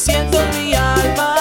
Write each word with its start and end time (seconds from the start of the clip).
siento 0.00 0.40
en 0.40 0.50
mi 0.56 0.74
alma 0.74 1.39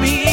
baby 0.00 0.23